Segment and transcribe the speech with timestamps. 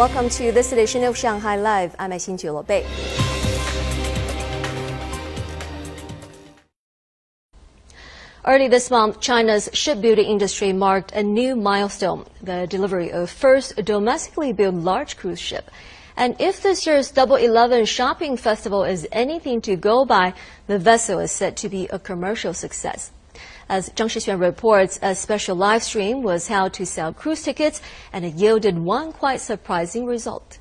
[0.00, 1.94] Welcome to this edition of Shanghai Live.
[1.98, 2.86] I'm Xin Bei.
[8.46, 14.54] Early this month, China's shipbuilding industry marked a new milestone, the delivery of first domestically
[14.54, 15.70] built large cruise ship.
[16.16, 20.32] And if this year's Double Eleven shopping festival is anything to go by,
[20.66, 23.12] the vessel is said to be a commercial success.
[23.69, 27.81] As Zhang Shixuan reports, a special live stream was held to sell cruise tickets,
[28.13, 30.59] and it yielded one quite surprising result.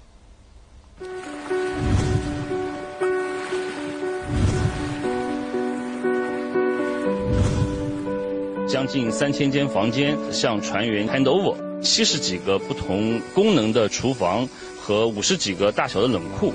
[8.67, 14.49] 将近三千间房间向船员 hand over，七十几个不同功能的厨房
[14.81, 16.53] 和五十几个大小的冷库，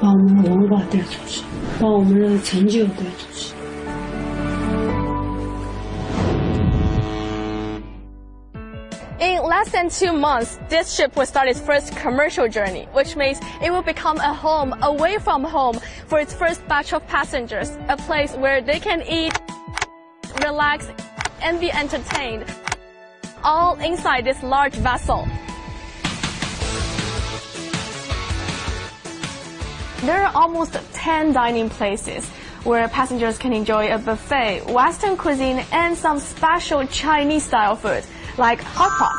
[0.00, 1.42] 把我们的文化带出去，
[1.80, 3.54] 把我们的成就带出去。
[9.19, 13.39] In less than two months, this ship will start its first commercial journey, which means
[13.63, 17.97] it will become a home away from home for its first batch of passengers, a
[17.97, 19.33] place where they can eat,
[20.43, 20.87] relax,
[21.41, 22.45] and be entertained,
[23.43, 25.27] all inside this large vessel.
[30.01, 32.29] There are almost 10 dining places
[32.65, 38.03] where passengers can enjoy a buffet, Western cuisine, and some special Chinese style food
[38.37, 39.13] like hot pot.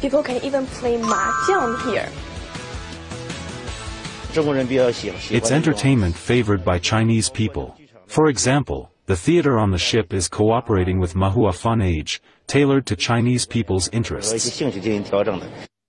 [0.00, 2.08] People can even play mahjong here.
[5.30, 7.76] It's entertainment favored by Chinese people.
[8.06, 12.96] For example, the theater on the ship is cooperating with Mahua Fun Age, tailored to
[12.96, 14.58] Chinese people's interests.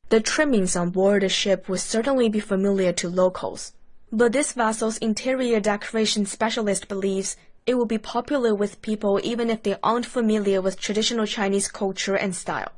[0.10, 3.74] The trimmings on board the ship will certainly be familiar to locals.
[4.12, 9.64] But this vessel's interior decoration specialist believes it will be popular with people even if
[9.64, 12.72] they aren't familiar with traditional Chinese culture and style.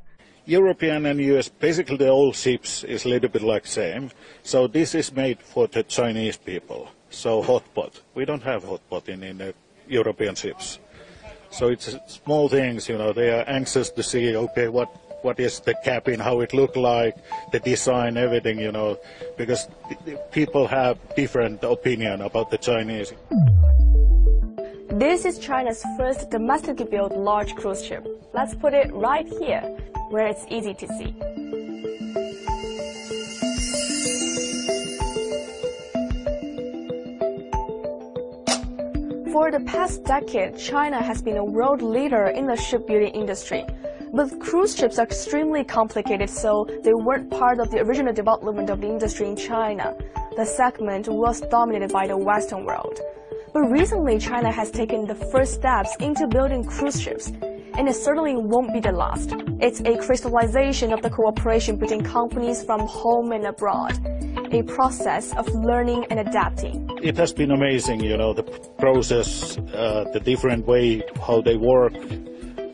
[0.45, 4.11] European and US, basically the old ships is a little bit like same.
[4.44, 6.89] So this is made for the Chinese people.
[7.10, 8.02] So hot pot.
[8.14, 9.54] We don't have hot pot in, in the
[9.88, 10.80] European ships.
[11.50, 14.89] So it's uh, small things, you know, they are anxious to see, okay, what,
[15.23, 17.15] what is the cabin, how it look like,
[17.52, 18.98] the design, everything, you know,
[19.38, 19.67] because
[20.32, 23.14] people have different opinion about the Chinese.
[25.03, 28.08] This is China's first domestically built large cruise ship.
[28.33, 29.59] Let's put it right here,
[30.11, 31.11] where it's easy to see.
[39.33, 43.65] For the past decade, China has been a world leader in the shipbuilding industry.
[44.14, 48.80] But cruise ships are extremely complicated, so they weren't part of the original development of
[48.80, 49.97] the industry in China.
[50.37, 53.02] The segment was dominated by the Western world.
[53.53, 57.27] But recently, China has taken the first steps into building cruise ships,
[57.77, 59.36] and it certainly won't be the last.
[59.61, 63.93] It's a crystallization of the cooperation between companies from home and abroad,
[64.52, 66.89] a process of learning and adapting.
[67.03, 68.41] It has been amazing, you know, the
[68.80, 71.93] process, uh, the different way how they work,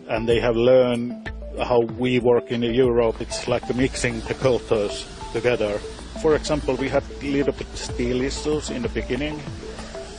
[0.08, 1.30] and they have learned
[1.62, 3.20] how we work in Europe.
[3.20, 5.78] It's like mixing the cultures together.
[6.22, 9.42] For example, we had little bit steel issues in the beginning,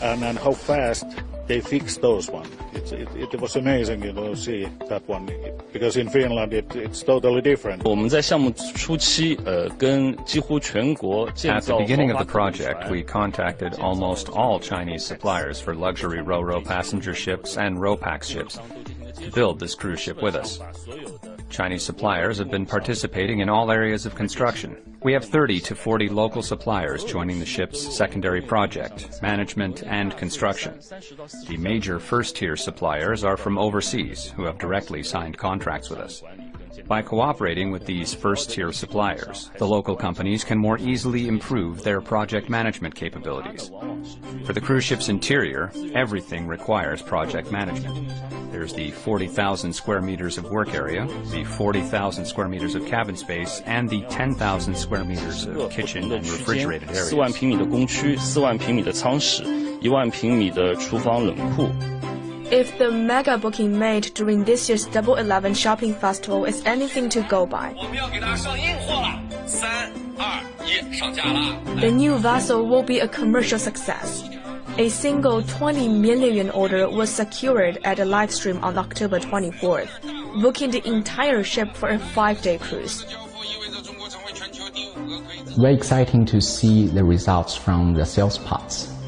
[0.03, 1.07] and, and how fast
[1.47, 2.49] they fixed those ones.
[2.73, 5.29] It, it, it was amazing, you know, see that one
[5.73, 7.85] because in Finland it, it's totally different.
[11.45, 16.61] At the beginning of the project, we contacted almost all Chinese suppliers for luxury ro-ro
[16.61, 18.61] passenger ships and ro-pax ships
[19.17, 20.61] to build this cruise ship with us.
[21.51, 24.77] Chinese suppliers have been participating in all areas of construction.
[25.03, 30.79] We have 30 to 40 local suppliers joining the ship's secondary project, management, and construction.
[31.49, 36.23] The major first-tier suppliers are from overseas, who have directly signed contracts with us.
[36.88, 42.48] By cooperating with these first-tier suppliers, the local companies can more easily improve their project
[42.48, 43.72] management capabilities.
[44.44, 48.12] For the cruise ship's interior, everything requires project management.
[48.52, 53.62] There's the 40,000 square meters of work area, the 40,000 square meters of cabin space,
[53.66, 57.40] and the 10,000 square meters of kitchen 的 and 区间 refrigerated，四万 areas.
[57.40, 59.44] 平米的工区，四万平米的仓室，
[59.82, 61.70] 一万平米的厨房冷库。
[62.51, 67.23] If the mega booking made during this year's Double Eleven Shopping Festival is anything to
[67.23, 67.75] go by,
[71.81, 74.29] the new vessel will be a commercial success.
[74.79, 80.73] A single 20 million order was secured at a live stream on October 24th, booking
[80.73, 83.05] the entire ship for a five day cruise.
[85.57, 89.00] Very exciting to see the results from the sales parts.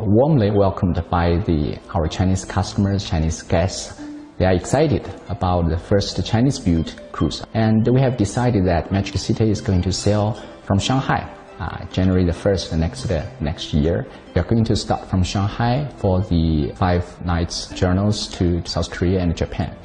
[0.00, 4.00] Warmly welcomed by the, our Chinese customers, Chinese guests,
[4.36, 9.48] They are excited about the first Chinese-built cruise, and we have decided that Magic City
[9.48, 10.32] is going to sail
[10.64, 14.06] from Shanghai uh, January the 1st next, uh, next year.
[14.34, 19.20] We are going to start from Shanghai for the five nights journeys to South Korea
[19.20, 19.76] and Japan.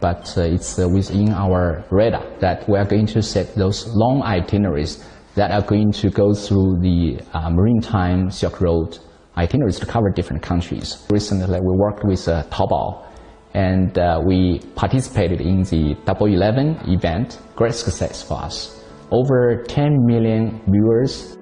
[0.00, 5.04] But uh, it's within our radar that we are going to set those long itineraries
[5.34, 8.98] that are going to go through the uh, maritime Silk Road
[9.38, 11.06] itineraries to cover different countries.
[11.10, 13.06] Recently, we worked with uh, Taobao
[13.54, 17.38] and uh, we participated in the Double Eleven event.
[17.56, 18.78] Great success for us
[19.10, 21.36] over 10 million viewers.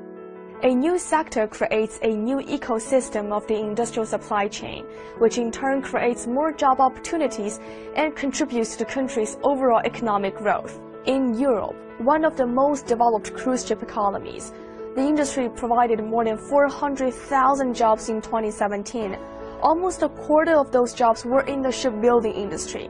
[0.62, 4.86] A new sector creates a new ecosystem of the industrial supply chain,
[5.18, 7.60] which in turn creates more job opportunities
[7.94, 10.80] and contributes to the country's overall economic growth.
[11.06, 14.52] In Europe, one of the most developed cruise ship economies,
[14.96, 19.18] the industry provided more than 400,000 jobs in 2017.
[19.60, 22.88] Almost a quarter of those jobs were in the shipbuilding industry.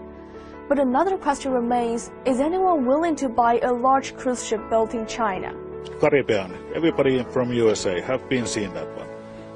[0.69, 5.05] But another question remains, is anyone willing to buy a large cruise ship built in
[5.07, 5.53] China?
[6.01, 9.09] Caribbean, everybody from USA have been seeing that one.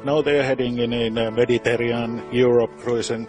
[0.05, 3.29] Now they are heading in, in uh, Mediterranean, Europe cruising.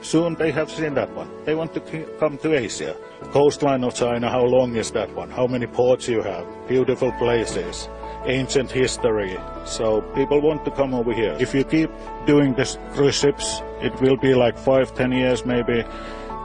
[0.00, 1.28] Soon they have seen that one.
[1.44, 1.80] They want to
[2.18, 2.96] come to Asia.
[3.32, 5.28] Coastline of China, how long is that one?
[5.28, 6.46] How many ports you have?
[6.68, 7.88] Beautiful places,
[8.26, 9.36] ancient history.
[9.64, 11.36] So people want to come over here.
[11.38, 11.90] If you keep
[12.26, 15.84] doing this cruise ships, it will be like five, ten years maybe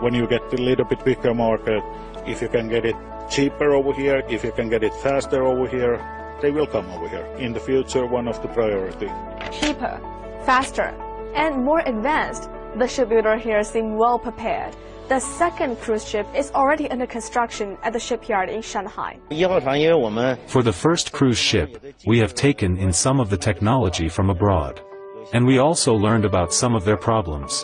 [0.01, 1.83] when you get a little bit bigger market,
[2.25, 2.95] if you can get it
[3.29, 6.03] cheaper over here, if you can get it faster over here,
[6.41, 7.25] they will come over here.
[7.37, 9.09] In the future, one of the priority.
[9.51, 9.99] Cheaper,
[10.45, 10.93] faster,
[11.33, 12.49] and more advanced.
[12.75, 14.75] The shipbuilder here seem well prepared.
[15.07, 19.19] The second cruise ship is already under construction at the shipyard in Shanghai.
[20.47, 24.81] For the first cruise ship, we have taken in some of the technology from abroad.
[25.31, 27.63] And we also learned about some of their problems.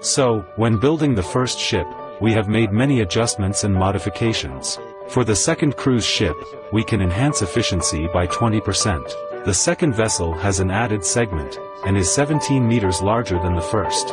[0.00, 1.86] So, when building the first ship,
[2.20, 4.78] we have made many adjustments and modifications.
[5.08, 6.36] For the second cruise ship,
[6.70, 9.33] we can enhance efficiency by 20%.
[9.44, 14.08] The second vessel has an added segment, and is 17 meters larger than the first.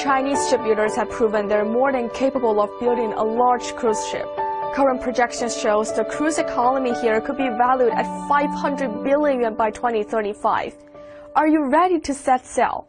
[0.00, 4.28] Chinese shipbuilders have proven they're more than capable of building a large cruise ship.
[4.72, 10.76] Current projections shows the cruise economy here could be valued at 500 billion by 2035.
[11.34, 12.86] Are you ready to set sail?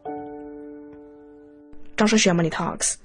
[1.97, 2.99] Zhang Money Talks.